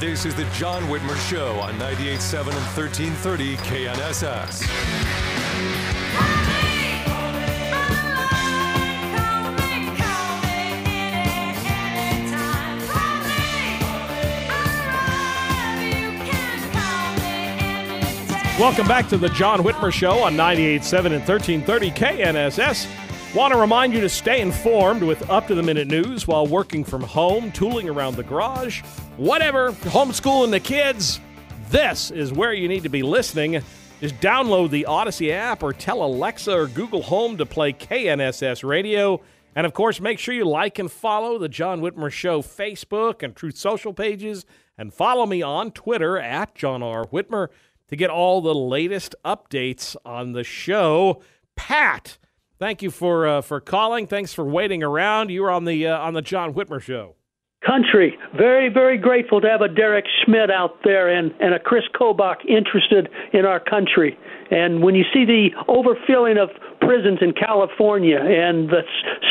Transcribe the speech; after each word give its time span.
This 0.00 0.24
is 0.24 0.34
the 0.34 0.46
John 0.54 0.82
Whitmer 0.84 1.14
Show 1.28 1.60
on 1.60 1.74
98.7 1.74 2.38
and 2.38 2.54
1330 2.74 3.56
KNSS. 3.58 4.66
Welcome 18.58 18.88
back 18.88 19.06
to 19.10 19.18
the 19.18 19.28
John 19.28 19.60
Whitmer 19.60 19.92
Show 19.92 20.20
on 20.20 20.34
98.7 20.34 21.12
and 21.12 21.28
1330 21.28 21.90
KNSS. 21.90 22.99
Want 23.32 23.52
to 23.54 23.60
remind 23.60 23.92
you 23.92 24.00
to 24.00 24.08
stay 24.08 24.40
informed 24.40 25.04
with 25.04 25.30
up 25.30 25.46
to 25.46 25.54
the 25.54 25.62
minute 25.62 25.86
news 25.86 26.26
while 26.26 26.48
working 26.48 26.82
from 26.82 27.02
home, 27.02 27.52
tooling 27.52 27.88
around 27.88 28.16
the 28.16 28.24
garage, 28.24 28.80
whatever, 29.16 29.70
homeschooling 29.70 30.50
the 30.50 30.58
kids. 30.58 31.20
This 31.68 32.10
is 32.10 32.32
where 32.32 32.52
you 32.52 32.66
need 32.66 32.82
to 32.82 32.88
be 32.88 33.04
listening. 33.04 33.62
Just 34.00 34.16
download 34.16 34.70
the 34.70 34.84
Audacy 34.88 35.30
app 35.30 35.62
or 35.62 35.72
tell 35.72 36.02
Alexa 36.02 36.52
or 36.52 36.66
Google 36.66 37.02
Home 37.02 37.36
to 37.36 37.46
play 37.46 37.72
KNSS 37.72 38.68
radio. 38.68 39.20
And 39.54 39.64
of 39.64 39.74
course, 39.74 40.00
make 40.00 40.18
sure 40.18 40.34
you 40.34 40.44
like 40.44 40.80
and 40.80 40.90
follow 40.90 41.38
the 41.38 41.48
John 41.48 41.80
Whitmer 41.80 42.10
Show 42.10 42.42
Facebook 42.42 43.22
and 43.22 43.36
Truth 43.36 43.56
Social 43.56 43.92
pages. 43.92 44.44
And 44.76 44.92
follow 44.92 45.24
me 45.24 45.40
on 45.40 45.70
Twitter 45.70 46.18
at 46.18 46.56
John 46.56 46.82
R. 46.82 47.06
Whitmer 47.06 47.46
to 47.86 47.94
get 47.94 48.10
all 48.10 48.40
the 48.40 48.56
latest 48.56 49.14
updates 49.24 49.94
on 50.04 50.32
the 50.32 50.42
show. 50.42 51.22
Pat, 51.54 52.18
Thank 52.60 52.82
you 52.82 52.90
for 52.90 53.26
uh, 53.26 53.40
for 53.40 53.58
calling. 53.58 54.06
Thanks 54.06 54.34
for 54.34 54.44
waiting 54.44 54.82
around. 54.82 55.30
You 55.30 55.42
were 55.42 55.50
on 55.50 55.64
the 55.64 55.86
uh, 55.86 55.98
on 55.98 56.12
the 56.12 56.20
John 56.20 56.52
Whitmer 56.52 56.80
show. 56.80 57.16
Country, 57.66 58.16
very 58.34 58.70
very 58.70 58.96
grateful 58.96 59.38
to 59.42 59.46
have 59.46 59.60
a 59.60 59.68
Derek 59.68 60.06
Schmidt 60.24 60.50
out 60.50 60.78
there 60.82 61.10
and 61.10 61.30
and 61.40 61.52
a 61.52 61.58
Chris 61.58 61.84
Kobach 61.94 62.36
interested 62.48 63.10
in 63.34 63.44
our 63.44 63.60
country. 63.60 64.18
And 64.50 64.82
when 64.82 64.94
you 64.94 65.04
see 65.12 65.26
the 65.26 65.50
overfilling 65.68 66.42
of 66.42 66.48
prisons 66.80 67.18
in 67.20 67.34
California 67.34 68.16
and 68.16 68.70
the 68.70 68.80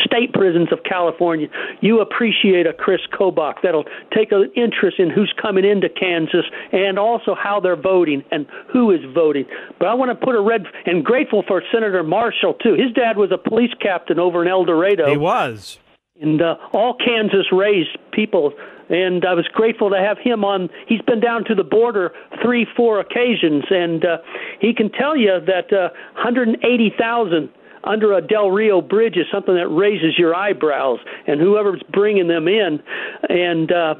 state 0.04 0.32
prisons 0.32 0.68
of 0.70 0.78
California, 0.84 1.48
you 1.80 2.00
appreciate 2.00 2.68
a 2.68 2.72
Chris 2.72 3.00
Kobach 3.12 3.54
that'll 3.64 3.84
take 4.14 4.30
an 4.30 4.48
interest 4.54 5.00
in 5.00 5.10
who's 5.10 5.34
coming 5.42 5.64
into 5.64 5.88
Kansas 5.88 6.46
and 6.70 7.00
also 7.00 7.34
how 7.34 7.58
they're 7.58 7.74
voting 7.74 8.22
and 8.30 8.46
who 8.72 8.92
is 8.92 9.00
voting. 9.12 9.44
But 9.80 9.88
I 9.88 9.94
want 9.94 10.12
to 10.12 10.14
put 10.14 10.36
a 10.36 10.40
red 10.40 10.66
and 10.86 11.04
grateful 11.04 11.42
for 11.48 11.64
Senator 11.72 12.04
Marshall 12.04 12.54
too. 12.54 12.74
His 12.74 12.92
dad 12.94 13.16
was 13.16 13.32
a 13.32 13.38
police 13.38 13.74
captain 13.82 14.20
over 14.20 14.40
in 14.40 14.48
El 14.48 14.64
Dorado. 14.64 15.10
He 15.10 15.16
was. 15.16 15.80
And 16.20 16.42
uh, 16.42 16.56
all 16.72 16.94
Kansas 16.94 17.46
raised 17.50 17.96
people 18.12 18.52
and 18.90 19.24
I 19.24 19.34
was 19.34 19.46
grateful 19.52 19.88
to 19.90 19.96
have 19.96 20.18
him 20.18 20.44
on. 20.44 20.68
He's 20.88 21.00
been 21.02 21.20
down 21.20 21.44
to 21.44 21.54
the 21.54 21.62
border 21.62 22.12
three, 22.42 22.66
four 22.76 22.98
occasions, 22.98 23.64
and 23.70 24.04
uh, 24.04 24.18
he 24.60 24.74
can 24.74 24.90
tell 24.90 25.16
you 25.16 25.38
that 25.46 25.72
uh, 25.72 25.90
180,000 26.14 27.48
under 27.84 28.12
a 28.12 28.20
Del 28.20 28.50
Rio 28.50 28.82
bridge 28.82 29.16
is 29.16 29.26
something 29.32 29.54
that 29.54 29.68
raises 29.68 30.18
your 30.18 30.34
eyebrows, 30.34 30.98
and 31.28 31.40
whoever's 31.40 31.82
bringing 31.92 32.26
them 32.26 32.48
in, 32.48 32.82
and 33.28 33.70
uh, 33.70 33.94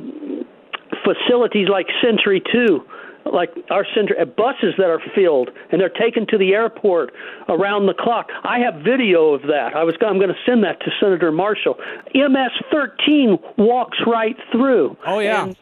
facilities 1.05 1.69
like 1.69 1.87
Century 2.03 2.43
Two 2.53 2.85
like 3.33 3.51
our 3.71 3.87
center 3.95 4.15
uh, 4.21 4.25
buses 4.25 4.75
that 4.79 4.89
are 4.89 5.03
filled 5.15 5.51
and 5.71 5.81
they're 5.81 5.89
taken 5.89 6.27
to 6.29 6.39
the 6.39 6.53
airport 6.53 7.13
around 7.49 7.87
the 7.87 7.95
clock. 7.95 8.29
I 8.45 8.59
have 8.61 8.83
video 8.83 9.35
of 9.35 9.43
that. 9.43 9.75
I 9.75 9.85
was 9.85 9.95
I'm 10.01 10.19
going 10.19 10.29
to 10.29 10.41
send 10.47 10.65
that 10.65 10.81
to 10.81 10.91
Senator 11.01 11.33
Marshall. 11.33 11.77
MS-13 12.15 13.59
walks 13.59 13.99
right 14.07 14.37
through. 14.53 14.97
Oh 15.07 15.19
yeah. 15.19 15.45
And 15.45 15.57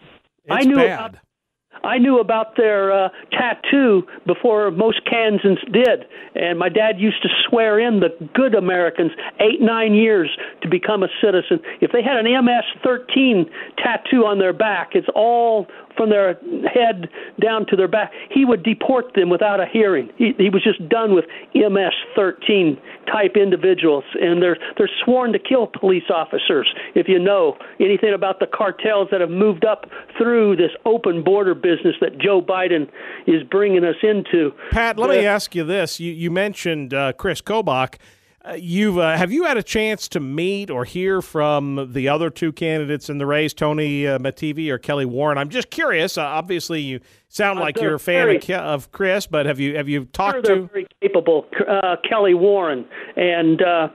I 0.50 0.62
knew 0.62 0.76
bad. 0.76 1.10
About, 1.10 1.16
I 1.84 1.98
knew 1.98 2.18
about 2.18 2.56
their 2.56 2.92
uh, 2.92 3.08
tattoo 3.30 4.06
before 4.26 4.70
most 4.70 5.00
Kansans 5.04 5.58
did, 5.72 6.06
and 6.34 6.58
my 6.58 6.68
dad 6.68 6.98
used 6.98 7.22
to 7.22 7.28
swear 7.48 7.78
in 7.78 8.00
the 8.00 8.08
good 8.34 8.54
Americans 8.54 9.12
eight 9.40 9.60
nine 9.60 9.94
years 9.94 10.30
to 10.62 10.68
become 10.68 11.02
a 11.02 11.08
citizen. 11.22 11.60
If 11.80 11.92
they 11.92 12.02
had 12.02 12.16
an 12.16 12.44
MS-13 12.44 13.48
tattoo 13.78 14.26
on 14.26 14.38
their 14.38 14.52
back, 14.52 14.90
it's 14.94 15.08
all 15.14 15.66
from 15.98 16.10
their 16.10 16.38
head 16.72 17.10
down 17.42 17.66
to 17.66 17.76
their 17.76 17.88
back. 17.88 18.12
He 18.30 18.44
would 18.46 18.62
deport 18.62 19.12
them 19.14 19.28
without 19.28 19.60
a 19.60 19.66
hearing. 19.70 20.08
He, 20.16 20.32
he 20.38 20.48
was 20.48 20.62
just 20.62 20.88
done 20.88 21.14
with 21.14 21.24
MS-13 21.54 22.78
type 23.12 23.36
individuals, 23.36 24.04
and 24.20 24.40
they're 24.40 24.56
they're 24.76 24.90
sworn 25.04 25.32
to 25.32 25.38
kill 25.38 25.66
police 25.66 26.04
officers. 26.08 26.72
If 26.94 27.08
you 27.08 27.18
know 27.18 27.58
anything 27.80 28.14
about 28.14 28.38
the 28.38 28.46
cartels 28.46 29.08
that 29.10 29.20
have 29.20 29.30
moved 29.30 29.64
up 29.64 29.86
through 30.16 30.56
this 30.56 30.70
open 30.86 31.24
border 31.24 31.54
business 31.54 31.96
that 32.00 32.18
Joe 32.18 32.40
Biden 32.40 32.88
is 33.26 33.42
bringing 33.50 33.84
us 33.84 33.96
into. 34.02 34.52
Pat, 34.70 34.98
let 34.98 35.10
uh, 35.10 35.14
me 35.14 35.26
ask 35.26 35.54
you 35.54 35.64
this: 35.64 35.98
you 35.98 36.12
you 36.12 36.30
mentioned 36.30 36.94
uh, 36.94 37.12
Chris 37.12 37.42
Kobach. 37.42 37.96
Uh, 38.44 38.52
you've 38.52 38.96
uh, 38.98 39.16
have 39.16 39.32
you 39.32 39.44
had 39.44 39.56
a 39.56 39.62
chance 39.62 40.06
to 40.06 40.20
meet 40.20 40.70
or 40.70 40.84
hear 40.84 41.20
from 41.20 41.90
the 41.92 42.08
other 42.08 42.30
two 42.30 42.52
candidates 42.52 43.10
in 43.10 43.18
the 43.18 43.26
race, 43.26 43.52
Tony 43.52 44.06
uh, 44.06 44.16
Mattivi 44.18 44.68
or 44.70 44.78
Kelly 44.78 45.04
Warren? 45.04 45.36
I'm 45.36 45.48
just 45.48 45.70
curious. 45.70 46.16
Uh, 46.16 46.22
obviously, 46.22 46.80
you 46.80 47.00
sound 47.28 47.58
like 47.58 47.80
you're 47.80 47.96
a 47.96 47.98
fan 47.98 48.26
very, 48.26 48.36
of, 48.36 48.42
Ke- 48.42 48.50
of, 48.50 48.92
Chris, 48.92 49.26
but 49.26 49.46
have 49.46 49.58
you 49.58 49.76
have 49.76 49.88
you 49.88 50.04
talked 50.04 50.46
sure 50.46 50.56
to? 50.56 50.62
Very 50.68 50.86
capable, 51.02 51.46
uh, 51.68 51.96
Kelly 52.08 52.34
Warren, 52.34 52.86
and 53.16 53.60
uh, 53.60 53.88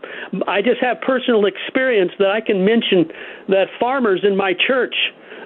I 0.45 0.61
just 0.61 0.81
have 0.81 0.99
personal 0.99 1.45
experience 1.45 2.11
that 2.19 2.29
I 2.29 2.41
can 2.41 2.65
mention 2.65 3.05
that 3.47 3.67
farmers 3.79 4.21
in 4.23 4.35
my 4.35 4.53
church 4.53 4.95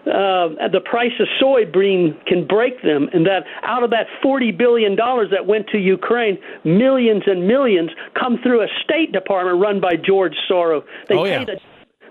uh, 0.07 0.68
the 0.72 0.81
price 0.84 1.12
of 1.19 1.28
soybean 1.41 2.25
can 2.25 2.45
break 2.47 2.81
them, 2.81 3.09
and 3.13 3.25
that 3.25 3.44
out 3.63 3.84
of 3.84 3.90
that 3.91 4.07
forty 4.22 4.51
billion 4.51 4.95
dollars 4.95 5.29
that 5.31 5.45
went 5.45 5.68
to 5.68 5.78
Ukraine, 5.78 6.38
millions 6.63 7.23
and 7.28 7.47
millions 7.47 7.91
come 8.13 8.38
through 8.41 8.62
a 8.62 8.68
State 8.84 9.12
Department 9.12 9.62
run 9.62 9.79
by 9.79 9.95
George 9.95 10.35
Soros. 10.50 10.84
They 11.07 11.16
oh, 11.16 11.23
pay 11.23 11.29
yeah. 11.31 11.45
the 11.45 11.59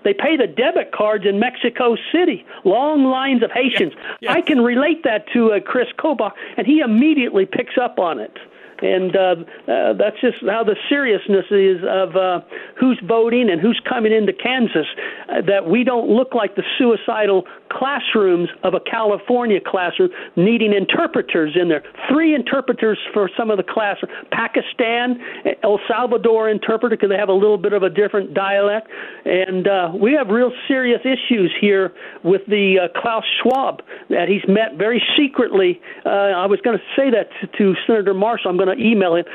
they 0.03 0.13
pay 0.13 0.37
the 0.37 0.47
debit 0.47 0.91
cards 0.93 1.25
in 1.25 1.39
Mexico 1.39 1.97
City. 2.13 2.45
Long 2.63 3.03
lines 3.05 3.43
of 3.43 3.51
Haitians. 3.51 3.93
Yeah. 4.21 4.31
I 4.31 4.41
can 4.41 4.61
relate 4.61 5.03
that 5.03 5.25
to 5.33 5.53
uh, 5.53 5.59
Chris 5.59 5.87
Kobach, 5.99 6.31
and 6.55 6.65
he 6.65 6.79
immediately 6.79 7.45
picks 7.45 7.77
up 7.77 7.99
on 7.99 8.19
it 8.19 8.37
and 8.81 9.15
uh, 9.15 9.35
uh, 9.67 9.93
that's 9.93 10.19
just 10.21 10.37
how 10.47 10.63
the 10.63 10.75
seriousness 10.89 11.45
is 11.51 11.83
of 11.87 12.15
uh, 12.15 12.41
who's 12.79 12.99
voting 13.07 13.49
and 13.49 13.61
who's 13.61 13.79
coming 13.87 14.11
into 14.11 14.33
Kansas. 14.33 14.87
Uh, 15.29 15.41
that 15.41 15.67
we 15.69 15.83
don't 15.83 16.09
look 16.09 16.33
like 16.33 16.55
the 16.55 16.63
suicidal 16.77 17.43
classrooms 17.69 18.49
of 18.63 18.73
a 18.73 18.79
California 18.79 19.59
classroom 19.65 20.09
needing 20.35 20.73
interpreters 20.73 21.55
in 21.59 21.69
there. 21.69 21.83
Three 22.09 22.33
interpreters 22.33 22.97
for 23.13 23.29
some 23.37 23.51
of 23.51 23.57
the 23.57 23.63
classrooms. 23.63 24.13
Pakistan, 24.31 25.19
El 25.63 25.79
Salvador 25.87 26.49
interpreter 26.49 26.95
because 26.95 27.09
they 27.09 27.17
have 27.17 27.29
a 27.29 27.33
little 27.33 27.57
bit 27.57 27.73
of 27.73 27.83
a 27.83 27.89
different 27.89 28.33
dialect, 28.33 28.87
and 29.25 29.67
uh, 29.67 29.91
we 29.99 30.13
have 30.13 30.27
real 30.29 30.51
serious 30.67 31.01
issues 31.01 31.53
here 31.59 31.93
with 32.23 32.41
the 32.47 32.79
uh, 32.83 32.99
Klaus 32.99 33.23
Schwab 33.41 33.81
that 34.09 34.27
he's 34.27 34.43
met 34.47 34.77
very 34.77 35.01
secretly. 35.17 35.81
Uh, 36.05 36.09
I 36.09 36.45
was 36.45 36.59
going 36.61 36.77
to 36.77 36.83
say 36.95 37.09
that 37.11 37.29
to, 37.41 37.47
to 37.57 37.75
Senator 37.85 38.13
Marshall. 38.13 38.51
I'm 38.51 38.57
going 38.57 38.75
to 38.75 38.83
email 38.83 39.15
him. 39.15 39.25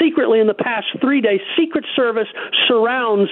Secretly, 0.00 0.40
in 0.40 0.46
the 0.46 0.54
past 0.54 0.86
three 1.00 1.20
days, 1.20 1.40
Secret 1.58 1.84
Service 1.94 2.28
surrounds 2.66 3.30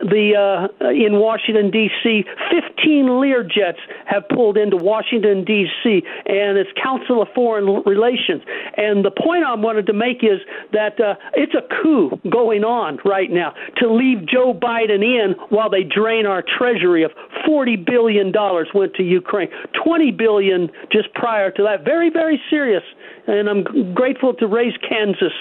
the 0.00 0.34
uh, 0.80 0.88
in 0.90 1.18
Washington 1.18 1.70
D.C. 1.70 2.24
15 2.50 3.06
Learjets 3.06 3.78
have 4.06 4.28
pulled 4.28 4.56
into 4.56 4.76
Washington 4.76 5.44
D.C. 5.44 6.02
and 6.26 6.58
its 6.58 6.70
Council 6.80 7.22
of 7.22 7.28
Foreign 7.34 7.82
Relations. 7.84 8.42
And 8.76 9.04
the 9.04 9.10
point 9.10 9.44
I 9.44 9.54
wanted 9.54 9.86
to 9.86 9.92
make 9.92 10.22
is 10.22 10.40
that 10.72 11.00
uh, 11.00 11.14
it's 11.34 11.54
a 11.54 11.62
coup 11.82 12.18
going 12.30 12.64
on 12.64 12.98
right 13.04 13.30
now 13.30 13.54
to 13.78 13.92
leave 13.92 14.26
Joe 14.26 14.54
Biden 14.54 15.02
in 15.02 15.34
while 15.50 15.70
they 15.70 15.82
drain 15.82 16.26
our 16.26 16.42
treasury 16.42 17.02
of 17.02 17.10
40 17.46 17.76
billion 17.76 18.32
dollars 18.32 18.68
went 18.74 18.94
to 18.94 19.02
Ukraine, 19.02 19.48
20 19.84 20.12
billion 20.12 20.70
just 20.92 21.12
prior 21.14 21.50
to 21.52 21.62
that. 21.62 21.84
Very 21.84 22.10
very 22.10 22.40
serious. 22.50 22.82
And 23.28 23.48
I'm 23.48 23.92
grateful 23.94 24.32
to 24.34 24.46
raise 24.46 24.72
Kansas 24.88 25.32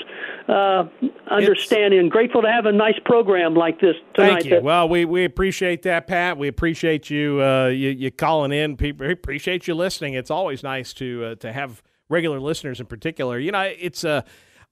uh, 0.50 0.84
understanding 1.32 2.00
and 2.00 2.12
grateful 2.12 2.42
to 2.42 2.52
have 2.52 2.66
a 2.66 2.72
nice 2.72 3.00
program 3.06 3.56
like 3.56 3.80
this 3.80 3.96
tonight. 4.14 4.42
Thank 4.42 4.46
you. 4.46 4.60
Well, 4.62 4.90
we, 4.90 5.06
we 5.06 5.24
appreciate 5.24 5.84
that, 5.84 6.06
Pat. 6.06 6.38
We 6.38 6.50
appreciate 6.50 7.10
you 7.10 7.42
uh, 7.42 7.68
you, 7.68 7.90
you 7.90 8.12
calling 8.12 8.52
in. 8.52 8.76
People 8.76 9.10
appreciate 9.10 9.68
you 9.68 9.74
listening. 9.74 10.16
It's 10.16 10.30
always 10.30 10.64
nice 10.64 10.94
to 10.96 11.26
uh, 11.26 11.36
to 11.36 11.54
have 11.54 11.82
regular 12.10 12.42
listeners 12.42 12.82
in 12.82 12.88
particular. 12.88 13.40
You 13.40 13.54
know, 13.54 13.62
it's 13.62 14.04
uh, 14.04 14.22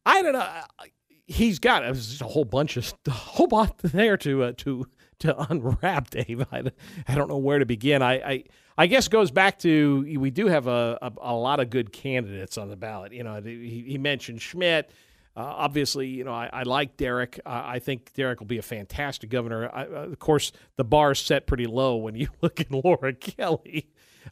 I 0.05 0.21
don't 0.21 0.33
know. 0.33 0.47
He's 1.25 1.57
got 1.57 1.83
a, 1.83 1.97
a 2.21 2.27
whole 2.27 2.45
bunch 2.45 2.75
of 2.75 2.93
a 3.07 3.11
whole 3.11 3.47
lot 3.49 3.77
there 3.83 4.17
to 4.17 4.43
uh, 4.43 4.51
to 4.57 4.87
to 5.19 5.41
unwrap, 5.49 6.09
Dave. 6.09 6.45
I, 6.51 6.63
I 7.07 7.15
don't 7.15 7.29
know 7.29 7.37
where 7.37 7.59
to 7.59 7.65
begin. 7.65 8.01
I, 8.01 8.13
I 8.13 8.43
I 8.77 8.87
guess 8.87 9.07
goes 9.07 9.31
back 9.31 9.59
to 9.59 10.17
we 10.19 10.31
do 10.31 10.47
have 10.47 10.67
a, 10.67 10.97
a, 11.01 11.11
a 11.21 11.33
lot 11.33 11.59
of 11.59 11.69
good 11.69 11.93
candidates 11.93 12.57
on 12.57 12.69
the 12.69 12.75
ballot. 12.75 13.13
You 13.13 13.23
know, 13.23 13.41
he, 13.41 13.85
he 13.87 13.97
mentioned 13.97 14.41
Schmidt. 14.41 14.91
Uh, 15.37 15.41
obviously, 15.43 16.07
you 16.07 16.23
know, 16.23 16.33
I, 16.33 16.49
I 16.51 16.63
like 16.63 16.95
Derek. 16.95 17.41
Uh, 17.45 17.61
I 17.65 17.79
think 17.79 18.13
Derek 18.13 18.39
will 18.39 18.47
be 18.47 18.57
a 18.57 18.61
fantastic 18.61 19.29
governor. 19.29 19.69
I, 19.73 19.83
uh, 19.83 19.87
of 19.87 20.19
course, 20.19 20.53
the 20.77 20.85
bar 20.85 21.11
is 21.11 21.19
set 21.19 21.45
pretty 21.45 21.65
low 21.67 21.97
when 21.97 22.15
you 22.15 22.29
look 22.41 22.59
at 22.61 22.71
Laura 22.71 23.13
Kelly. 23.13 23.87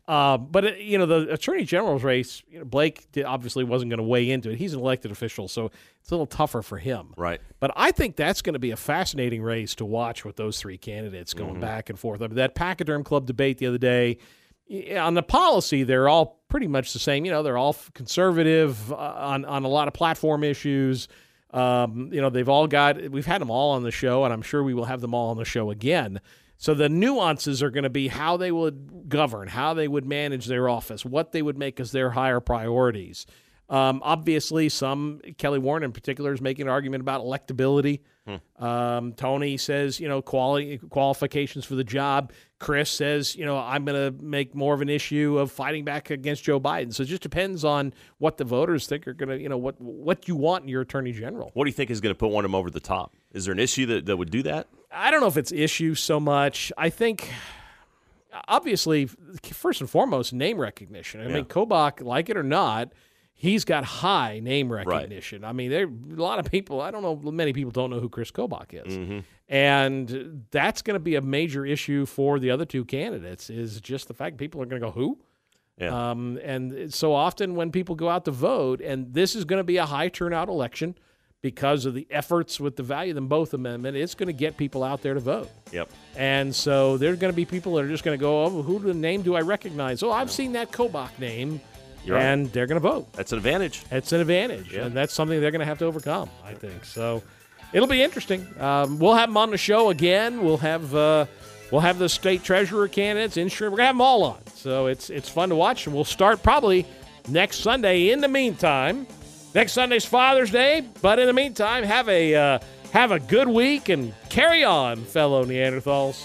Um, 0.08 0.48
but 0.52 0.66
it, 0.66 0.80
you 0.80 0.98
know, 0.98 1.06
the 1.06 1.34
attorney 1.34 1.64
general's 1.64 2.04
race, 2.04 2.44
you 2.50 2.60
know, 2.60 2.66
Blake 2.66 3.12
did, 3.12 3.26
obviously 3.26 3.64
wasn't 3.64 3.90
going 3.90 4.00
to 4.00 4.04
weigh 4.04 4.30
into 4.30 4.50
it. 4.50 4.58
He's 4.58 4.74
an 4.74 4.80
elected 4.80 5.12
official, 5.12 5.48
so 5.48 5.72
it's 6.02 6.12
a 6.12 6.14
little 6.14 6.26
tougher 6.26 6.62
for 6.62 6.78
him. 6.78 7.14
Right. 7.16 7.40
But 7.60 7.72
I 7.76 7.92
think 7.92 8.16
that's 8.16 8.42
going 8.42 8.54
to 8.54 8.60
be 8.60 8.72
a 8.72 8.78
fascinating 8.78 9.42
race 9.42 9.76
to 9.76 9.86
watch 9.86 10.26
with 10.26 10.36
those 10.36 10.60
three 10.60 10.78
candidates 10.78 11.34
going 11.34 11.54
mm-hmm. 11.54 11.62
back 11.62 11.90
and 11.90 11.98
forth. 11.98 12.22
I 12.22 12.28
mean, 12.28 12.36
that 12.36 12.56
Pachyderm 12.56 13.04
Club 13.04 13.26
debate 13.26 13.60
the 13.60 13.68
other 13.68 13.78
day 13.78 14.18
on 14.98 15.14
the 15.14 15.24
policy, 15.24 15.84
they're 15.84 16.10
all 16.10 16.42
pretty 16.50 16.68
much 16.68 16.94
the 16.94 17.00
same. 17.00 17.26
You 17.26 17.32
know, 17.32 17.44
they're 17.44 17.58
all 17.58 17.76
conservative 17.94 18.92
uh, 18.92 18.96
on 18.96 19.46
on 19.46 19.64
a 19.64 19.68
lot 19.68 19.88
of 19.88 19.94
platform 19.94 20.44
issues. 20.44 21.08
Um, 21.52 22.10
you 22.12 22.22
know, 22.22 22.30
they've 22.30 22.50
all 22.50 22.68
got. 22.68 23.10
We've 23.10 23.26
had 23.26 23.42
them 23.42 23.52
all 23.52 23.72
on 23.72 23.84
the 23.84 23.92
show, 23.92 24.24
and 24.24 24.34
I'm 24.34 24.42
sure 24.42 24.64
we 24.64 24.74
will 24.74 24.86
have 24.86 25.02
them 25.02 25.14
all 25.14 25.30
on 25.30 25.38
the 25.38 25.46
show 25.46 25.70
again. 25.70 26.20
So 26.64 26.74
the 26.74 26.88
nuances 26.88 27.62
are 27.62 27.70
going 27.70 27.84
to 27.84 27.90
be 27.90 28.08
how 28.08 28.38
they 28.38 28.50
would 28.50 29.10
govern, 29.10 29.50
how 29.50 29.74
they 29.74 29.86
would 29.86 30.06
manage 30.06 30.46
their 30.46 30.70
office, 30.70 31.04
what 31.04 31.34
they 31.34 31.42
would 31.42 31.58
make 31.58 31.78
as 31.82 31.92
their 31.92 32.12
higher 32.12 32.40
priorities. 32.40 33.26
Um, 33.68 34.00
obviously, 34.02 34.70
some 34.70 35.20
Kelly 35.38 35.60
Warren 35.60 35.84
in 35.84 35.92
particular 35.92 36.32
is 36.32 36.40
making 36.40 36.68
an 36.68 36.70
argument 36.70 37.02
about 37.02 37.20
electability. 37.20 38.00
Hmm. 38.26 38.64
Um, 38.64 39.14
Tony 39.14 39.58
says, 39.58 40.00
you 40.00 40.08
know, 40.08 40.22
quality 40.22 40.78
qualifications 40.78 41.66
for 41.66 41.76
the 41.76 41.84
job. 41.84 42.32
Chris 42.60 42.90
says, 42.90 43.36
you 43.36 43.46
know, 43.46 43.58
I'm 43.58 43.84
going 43.84 44.14
to 44.14 44.24
make 44.24 44.56
more 44.56 44.74
of 44.74 44.80
an 44.80 44.88
issue 44.88 45.38
of 45.40 45.52
fighting 45.52 45.84
back 45.84 46.12
against 46.12 46.46
Joe 46.46 46.62
Biden. 46.62 46.94
So 46.94 47.04
it 47.04 47.08
just 47.08 47.24
depends 47.24 47.66
on 47.66 47.94
what 48.20 48.38
the 48.38 48.46
voters 48.46 48.88
think 48.88 49.06
are 49.06 49.14
going 49.14 49.28
to, 49.28 49.38
you 49.38 49.50
know, 49.50 49.58
what 49.58 49.82
what 49.82 50.30
you 50.30 50.38
want 50.38 50.64
in 50.64 50.70
your 50.70 50.82
attorney 50.82 51.12
general. 51.12 51.52
What 51.56 51.66
do 51.66 51.70
you 51.70 51.74
think 51.74 51.90
is 51.90 52.00
going 52.00 52.16
to 52.16 52.18
put 52.18 52.30
one 52.30 52.46
of 52.46 52.52
them 52.52 52.56
over 52.56 52.70
the 52.70 52.80
top? 52.80 53.14
Is 53.34 53.44
there 53.44 53.52
an 53.52 53.60
issue 53.60 53.86
that, 53.88 54.06
that 54.06 54.16
would 54.16 54.32
do 54.32 54.44
that? 54.44 54.70
I 54.94 55.12
don't 55.12 55.22
know 55.22 55.28
if 55.28 55.38
it's 55.38 55.52
issue 55.52 55.96
so 55.96 56.20
much. 56.20 56.72
I 56.78 56.90
think 56.90 57.30
obviously, 58.48 59.10
first 59.52 59.82
and 59.82 59.90
foremost, 59.90 60.34
name 60.34 60.60
recognition. 60.60 61.22
I 61.22 61.28
yeah. 61.28 61.34
mean, 61.36 61.46
Kobach, 61.46 62.02
like 62.02 62.30
it 62.30 62.38
or 62.38 62.44
not 62.44 62.94
he's 63.44 63.66
got 63.66 63.84
high 63.84 64.40
name 64.40 64.72
recognition. 64.72 65.42
Right. 65.42 65.50
I 65.50 65.52
mean, 65.52 65.70
there 65.70 65.84
a 65.84 66.22
lot 66.22 66.40
of 66.40 66.50
people. 66.50 66.80
I 66.80 66.92
don't 66.92 67.02
know. 67.02 67.32
Many 67.32 67.52
people 67.52 67.72
don't 67.72 67.90
know 67.90 68.00
who 68.00 68.10
Chris 68.10 68.32
Kobach 68.32 68.74
is, 68.74 68.98
mm-hmm. 68.98 69.20
and 69.50 70.46
that's 70.50 70.82
going 70.82 70.96
to 70.96 71.00
be 71.00 71.16
a 71.16 71.22
major 71.22 71.66
issue 71.66 72.06
for 72.06 72.40
the 72.40 72.50
other 72.52 72.66
two 72.66 72.86
candidates. 72.86 73.50
Is 73.50 73.82
just 73.82 74.08
the 74.08 74.14
fact 74.14 74.38
people 74.38 74.62
are 74.62 74.66
going 74.66 74.82
to 74.82 74.88
go 74.88 74.92
who. 74.92 75.20
Yeah. 75.78 76.12
Um, 76.12 76.40
and 76.44 76.94
so 76.94 77.14
often 77.14 77.56
when 77.56 77.72
people 77.72 77.96
go 77.96 78.08
out 78.08 78.26
to 78.26 78.32
vote, 78.32 78.80
and 78.80 79.14
this 79.14 79.36
is 79.36 79.44
going 79.44 79.60
to 79.60 79.64
be 79.64 79.78
a 79.78 79.86
high 79.86 80.08
turnout 80.08 80.48
election 80.48 80.96
because 81.44 81.86
of 81.86 81.94
the 81.94 82.08
efforts 82.10 82.58
with 82.58 82.78
the 82.78 82.84
value 82.84 83.12
of 83.12 83.16
them 83.16 83.28
both 83.28 83.54
amendment, 83.54 83.98
it's 83.98 84.16
going 84.16 84.28
to 84.28 84.34
get 84.34 84.56
people 84.56 84.82
out 84.82 85.02
there 85.02 85.14
to 85.14 85.20
vote. 85.20 85.52
Yep. 85.74 85.90
And 86.16 86.56
so 86.56 86.98
there's 86.98 87.20
going 87.20 87.32
to 87.32 87.36
be 87.36 87.44
people 87.44 87.76
that 87.76 87.84
are 87.84 87.90
just 87.90 88.06
going 88.06 88.18
to 88.18 88.22
go, 88.22 88.46
oh, 88.46 88.64
who 88.64 88.80
the 88.80 88.94
name 88.94 89.22
do 89.22 89.36
I 89.36 89.42
recognize? 89.42 90.02
Oh, 90.02 90.12
I've 90.12 90.32
seen 90.32 90.54
that 90.54 90.72
Kobach 90.72 91.20
name 91.20 91.60
you're 92.06 92.18
and 92.18 92.46
right. 92.46 92.54
they're 92.54 92.66
going 92.66 92.82
to 92.82 92.88
vote. 92.88 93.12
That's 93.14 93.34
an 93.34 93.38
advantage. 93.38 93.84
It's 93.92 94.14
an 94.14 94.22
advantage, 94.22 94.74
yeah. 94.74 94.86
and 94.86 94.96
that's 94.96 95.14
something 95.14 95.40
they're 95.40 95.52
going 95.52 95.60
to 95.60 95.66
have 95.66 95.80
to 95.80 95.86
overcome. 95.86 96.30
I 96.46 96.54
think 96.54 96.86
so. 96.86 97.22
It'll 97.74 97.88
be 97.88 98.02
interesting. 98.02 98.48
Um, 98.60 98.98
we'll 98.98 99.16
have 99.16 99.30
them 99.30 99.38
on 99.38 99.52
the 99.52 99.58
show 99.58 99.90
again. 99.90 100.44
We'll 100.44 100.58
have 100.58 100.96
uh, 100.96 101.26
we'll 101.72 101.82
have 101.82 101.98
the 101.98 102.08
state 102.08 102.44
treasurer 102.44 102.88
candidates, 102.88 103.36
insurance. 103.36 103.72
We're 103.72 103.78
gonna 103.78 103.88
have 103.88 103.96
them 103.96 104.02
all 104.02 104.24
on. 104.24 104.46
So 104.54 104.88
it's 104.88 105.10
it's 105.10 105.28
fun 105.28 105.50
to 105.50 105.56
watch, 105.56 105.88
and 105.88 105.96
we'll 105.96 106.06
start 106.06 106.44
probably 106.44 106.86
next 107.28 107.60
Sunday. 107.62 108.12
In 108.12 108.22
the 108.22 108.28
meantime, 108.28 109.08
next 109.54 109.74
Sunday's 109.74 110.06
Father's 110.06 110.52
Day, 110.52 110.84
but 111.02 111.20
in 111.20 111.28
the 111.28 111.34
meantime, 111.34 111.84
have 111.84 112.10
a 112.10 112.36
uh, 112.36 112.60
have 112.92 113.12
a 113.12 113.20
good 113.20 113.48
week 113.48 113.90
and 113.90 114.14
carry 114.30 114.64
on, 114.64 114.98
fellow 114.98 115.46
Neanderthals. 115.46 116.24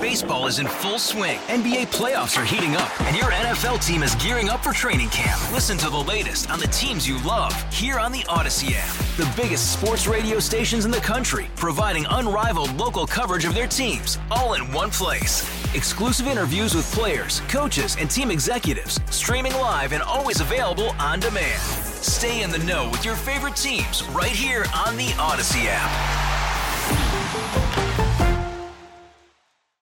Baseball 0.00 0.48
is 0.48 0.58
in 0.58 0.66
full 0.66 0.98
swing. 0.98 1.38
NBA 1.46 1.86
playoffs 1.92 2.40
are 2.40 2.44
heating 2.44 2.74
up, 2.74 3.00
and 3.02 3.14
your 3.14 3.26
NFL 3.26 3.86
team 3.86 4.02
is 4.02 4.14
gearing 4.16 4.48
up 4.48 4.64
for 4.64 4.72
training 4.72 5.08
camp. 5.10 5.40
Listen 5.52 5.78
to 5.78 5.88
the 5.88 5.98
latest 5.98 6.50
on 6.50 6.58
the 6.58 6.66
teams 6.68 7.06
you 7.06 7.22
love 7.22 7.54
here 7.72 7.98
on 7.98 8.10
the 8.10 8.20
Audacy 8.20 8.72
app. 8.74 8.96
The 9.16 9.30
biggest 9.40 9.78
sports 9.78 10.06
radio 10.06 10.40
stations 10.40 10.84
in 10.84 10.90
the 10.90 10.98
country, 10.98 11.46
providing 11.54 12.06
unrivaled 12.10 12.74
local 12.74 13.06
coverage 13.06 13.44
of 13.44 13.54
their 13.54 13.68
teams, 13.68 14.18
all 14.30 14.54
in 14.54 14.72
one 14.72 14.90
place. 14.90 15.59
Exclusive 15.74 16.26
interviews 16.26 16.74
with 16.74 16.90
players, 16.92 17.42
coaches, 17.42 17.96
and 18.00 18.10
team 18.10 18.32
executives, 18.32 18.98
streaming 19.10 19.52
live 19.52 19.92
and 19.92 20.02
always 20.02 20.40
available 20.40 20.90
on 20.98 21.20
demand. 21.20 21.62
Stay 21.62 22.42
in 22.42 22.50
the 22.50 22.58
know 22.58 22.88
with 22.90 23.04
your 23.04 23.14
favorite 23.14 23.54
teams 23.54 24.02
right 24.08 24.32
here 24.32 24.64
on 24.74 24.96
the 24.96 25.10
Audacy 25.10 25.66
app. 25.68 26.29